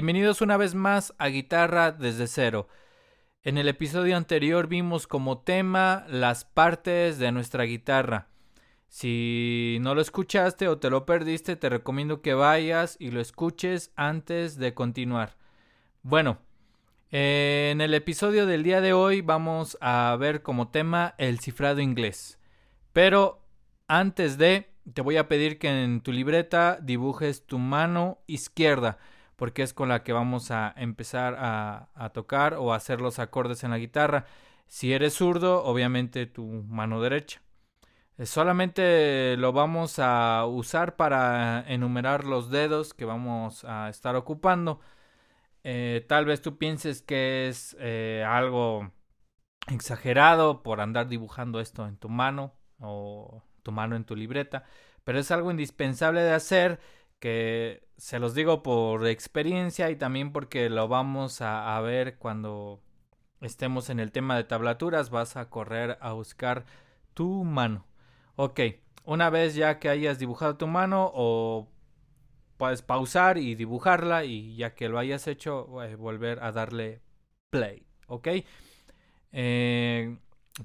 [0.00, 2.68] Bienvenidos una vez más a Guitarra desde cero.
[3.42, 8.28] En el episodio anterior vimos como tema las partes de nuestra guitarra.
[8.86, 13.90] Si no lo escuchaste o te lo perdiste, te recomiendo que vayas y lo escuches
[13.96, 15.36] antes de continuar.
[16.02, 16.38] Bueno,
[17.10, 22.38] en el episodio del día de hoy vamos a ver como tema el cifrado inglés.
[22.92, 23.44] Pero
[23.88, 28.98] antes de, te voy a pedir que en tu libreta dibujes tu mano izquierda
[29.38, 33.62] porque es con la que vamos a empezar a, tocar o a hacer los acordes
[33.62, 34.26] en la guitarra.
[34.66, 37.40] Si eres zurdo, obviamente tu mano derecha.
[38.18, 44.80] Eh, solamente lo vamos a usar para enumerar los dedos que vamos a estar ocupando.
[45.62, 48.90] Eh, tal vez tú pienses que es eh, algo
[49.68, 54.64] exagerado por andar dibujando esto en tu mano o tu mano en tu libreta,
[55.04, 56.80] pero es algo indispensable de hacer
[57.18, 62.80] que se los digo por experiencia y también porque lo vamos a, ver cuando
[63.40, 66.64] estemos en el tema de tablaturas, vas a correr a buscar
[67.14, 67.86] tu mano.
[68.36, 68.60] Ok,
[69.04, 71.68] una vez ya que hayas dibujado tu mano o
[72.56, 77.00] puedes pausar y dibujarla y ya que lo hayas hecho, eh, volver a darle
[77.50, 77.86] play.
[78.06, 78.28] Ok,
[79.32, 80.18] eh,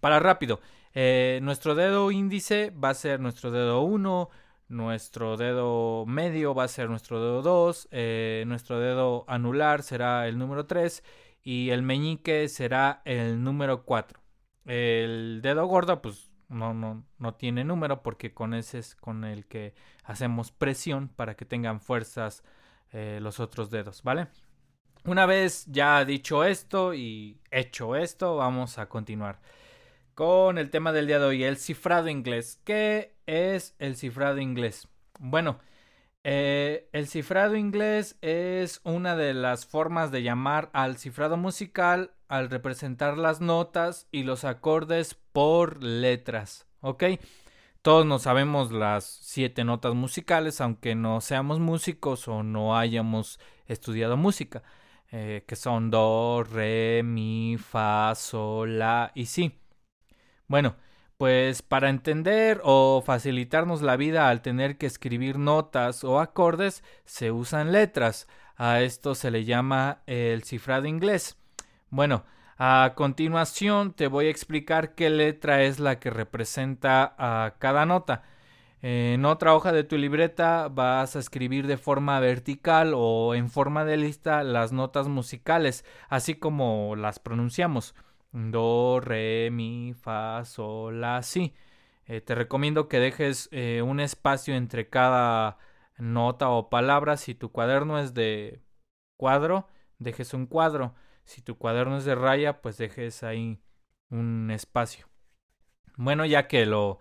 [0.00, 0.60] para rápido,
[0.94, 4.30] eh, nuestro dedo índice va a ser nuestro dedo 1,
[4.70, 10.38] nuestro dedo medio va a ser nuestro dedo 2, eh, nuestro dedo anular será el
[10.38, 11.02] número 3
[11.42, 14.20] y el meñique será el número 4.
[14.66, 19.46] El dedo gordo pues no, no, no tiene número porque con ese es con el
[19.46, 22.44] que hacemos presión para que tengan fuerzas
[22.92, 24.28] eh, los otros dedos, ¿vale?
[25.04, 29.40] Una vez ya dicho esto y hecho esto, vamos a continuar
[30.14, 32.60] con el tema del día de hoy, el cifrado inglés.
[32.64, 34.88] ¿Qué es el cifrado inglés?
[35.18, 35.58] Bueno,
[36.24, 42.50] eh, el cifrado inglés es una de las formas de llamar al cifrado musical al
[42.50, 46.66] representar las notas y los acordes por letras.
[46.80, 47.04] ¿Ok?
[47.82, 54.16] Todos nos sabemos las siete notas musicales, aunque no seamos músicos o no hayamos estudiado
[54.16, 54.62] música,
[55.10, 59.58] eh, que son do, re, mi, fa, sol, la y si.
[60.46, 60.76] Bueno,
[61.20, 67.30] pues para entender o facilitarnos la vida al tener que escribir notas o acordes, se
[67.30, 68.26] usan letras.
[68.56, 71.36] A esto se le llama el cifrado inglés.
[71.90, 72.24] Bueno,
[72.56, 78.22] a continuación te voy a explicar qué letra es la que representa a cada nota.
[78.80, 83.84] En otra hoja de tu libreta vas a escribir de forma vertical o en forma
[83.84, 87.94] de lista las notas musicales, así como las pronunciamos.
[88.32, 91.54] Do, re, mi, fa, sol, la, si.
[92.06, 95.58] Eh, te recomiendo que dejes eh, un espacio entre cada
[95.98, 97.16] nota o palabra.
[97.16, 98.62] Si tu cuaderno es de
[99.16, 99.68] cuadro,
[99.98, 100.94] dejes un cuadro.
[101.24, 103.60] Si tu cuaderno es de raya, pues dejes ahí
[104.10, 105.08] un espacio.
[105.96, 107.00] Bueno, ya que lo,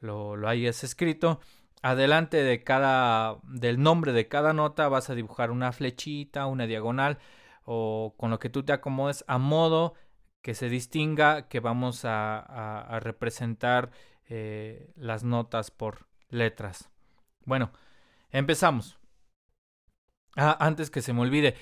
[0.00, 1.40] lo, lo hayas escrito,
[1.82, 7.18] adelante de cada, del nombre de cada nota vas a dibujar una flechita, una diagonal
[7.64, 9.94] o con lo que tú te acomodes a modo
[10.42, 13.90] que se distinga que vamos a, representar
[14.28, 16.90] eh, las notas por letras.
[17.44, 17.70] Bueno,
[18.30, 18.98] empezamos.
[20.36, 21.56] Ah, antes que se me olvide,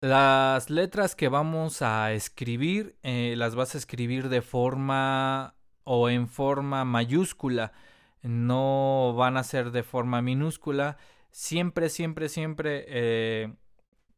[0.00, 6.28] las letras que vamos a escribir eh, las vas a escribir de forma o en
[6.28, 7.72] forma mayúscula,
[8.22, 10.98] no van a ser de forma minúscula.
[11.30, 13.54] Siempre, siempre, siempre eh,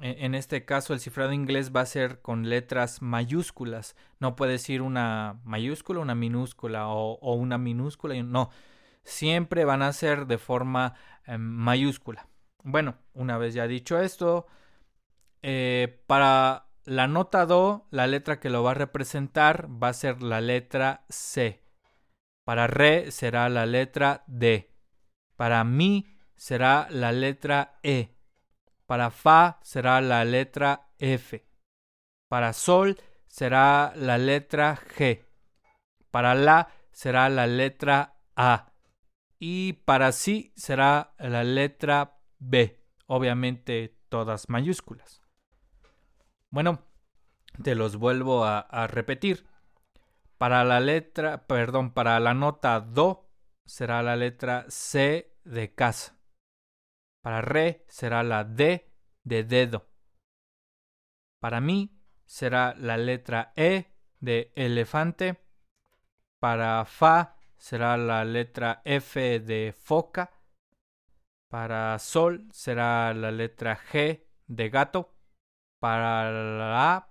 [0.00, 3.96] en este caso el cifrado inglés va a ser con letras mayúsculas.
[4.20, 8.20] No puede decir una mayúscula, una minúscula o, una minúscula.
[8.22, 8.50] No,
[9.04, 10.94] siempre van a ser de forma
[11.26, 12.28] em, mayúscula.
[12.62, 14.46] Bueno, una vez ya dicho esto,
[15.42, 20.22] eh, para la nota Do, la letra que lo va a representar va a ser
[20.22, 21.62] la letra C.
[22.44, 24.70] Para Re será la letra D.
[25.36, 26.06] Para Mi
[26.36, 28.17] será la letra E.
[28.88, 31.46] Para Fa será la letra F.
[32.26, 35.26] Para Sol será la letra G.
[36.10, 38.72] Para La será la letra A.
[39.38, 42.82] Y para Si será la letra B.
[43.04, 45.20] Obviamente todas mayúsculas.
[46.48, 46.82] Bueno,
[47.62, 49.46] te los vuelvo a, a repetir.
[50.38, 53.28] Para la letra, perdón, para la nota Do
[53.66, 56.17] será la letra C de casa.
[57.28, 58.90] Para re será la D
[59.22, 59.90] de dedo.
[61.42, 65.36] Para mí será la letra E de elefante.
[66.40, 70.30] Para fa será la letra F de foca.
[71.50, 75.14] Para sol será la letra G de gato.
[75.82, 77.10] Para la,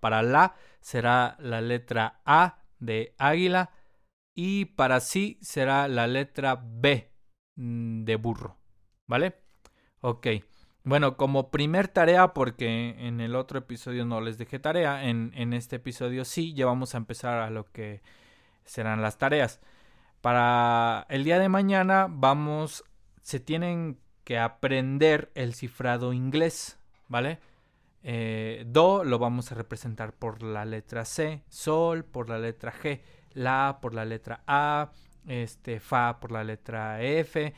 [0.00, 3.70] para la será la letra A de águila.
[4.36, 7.10] Y para sí será la letra B
[7.56, 8.59] mm, de burro.
[9.10, 9.34] ¿Vale?
[10.02, 10.28] Ok.
[10.84, 15.52] Bueno, como primer tarea, porque en el otro episodio no les dejé tarea, en, en
[15.52, 18.02] este episodio sí, ya vamos a empezar a lo que
[18.64, 19.60] serán las tareas.
[20.20, 22.84] Para el día de mañana vamos,
[23.20, 26.78] se tienen que aprender el cifrado inglés,
[27.08, 27.40] ¿vale?
[28.04, 33.00] Eh, do lo vamos a representar por la letra C, Sol por la letra G,
[33.32, 34.92] La por la letra A,
[35.26, 37.52] este, Fa por la letra F.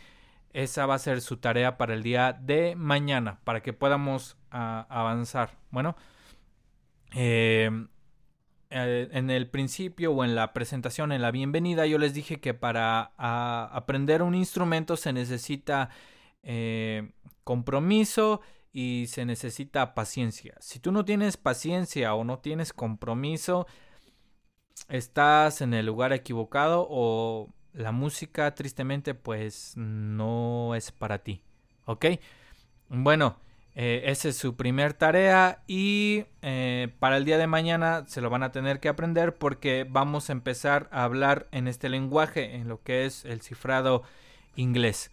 [0.53, 4.87] Esa va a ser su tarea para el día de mañana, para que podamos ah,
[4.91, 5.59] avanzar.
[5.71, 5.97] Bueno,
[7.15, 7.71] eh,
[8.75, 12.55] eh, en el principio o en la presentación, en la bienvenida, yo les dije que
[12.55, 15.91] para aprender un instrumento se necesita
[16.43, 17.13] eh,
[17.45, 18.41] compromiso
[18.73, 20.55] y se necesita paciencia.
[20.61, 23.67] Si tú no tienes paciencia o no tienes compromiso,
[24.89, 31.43] estás en el lugar equivocado o la música tristemente pues no es para ti.
[31.87, 32.07] ¿Ok?
[32.89, 33.37] Bueno.
[33.75, 38.29] Eh, esa es su primer tarea y eh, para el día de mañana se lo
[38.29, 42.69] van a tener que aprender porque vamos a empezar a hablar en este lenguaje, en
[42.69, 44.03] lo que es el cifrado
[44.57, 45.11] inglés.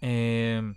[0.00, 0.74] Eh,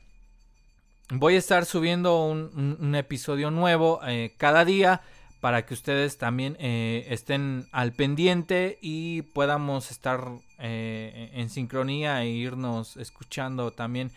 [1.10, 4.02] voy a estar subiendo un, episodio nuevo
[4.38, 5.02] cada día
[5.46, 13.70] para que ustedes también estén al pendiente y podamos estar en sincronía e irnos escuchando
[13.70, 14.12] también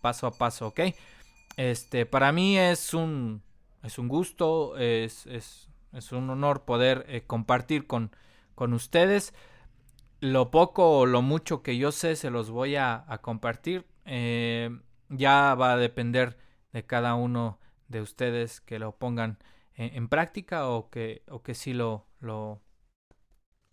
[0.00, 0.80] paso a paso, ¿ok?
[1.58, 3.42] Este, para mí es un,
[3.82, 8.10] es un gusto, es, es, es un honor poder eh, compartir con,
[8.54, 9.34] con ustedes.
[10.20, 13.84] Lo poco o lo mucho que yo sé se los voy a, compartir.
[14.06, 14.70] Eh,
[15.10, 16.38] ya va a depender
[16.72, 17.58] de cada uno
[17.88, 19.36] de ustedes que lo pongan
[19.80, 22.60] en, práctica o que, o que sí lo, lo,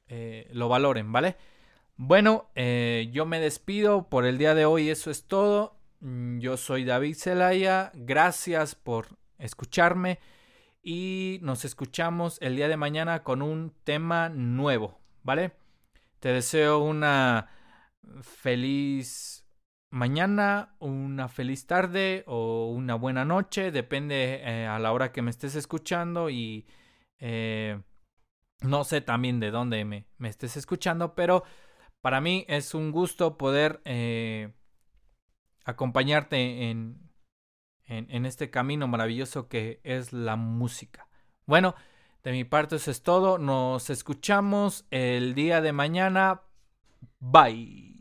[0.07, 1.35] eh, lo valoren, ¿vale?
[1.95, 5.77] Bueno, yo me despido por el día de hoy, eso es todo.
[5.99, 10.19] Mm, yo soy David Zelaya, gracias por escucharme
[10.83, 15.51] y nos escuchamos el día de mañana con un tema nuevo, ¿vale?
[16.19, 17.49] Te deseo una
[18.21, 19.36] feliz
[19.89, 25.31] mañana, una feliz tarde o una buena noche, depende eh, a la hora que me
[25.31, 26.67] estés escuchando y
[27.19, 27.81] eh,
[28.61, 31.43] no sé también de dónde me, me, estés escuchando, pero
[32.01, 34.53] para mí es un gusto poder eh,
[35.65, 37.11] acompañarte en,
[37.85, 41.07] en, este camino maravilloso que es la música.
[41.45, 41.75] Bueno,
[42.23, 43.37] de mi parte eso es todo.
[43.37, 46.41] Nos escuchamos el día de mañana.
[47.19, 47.96] Bye.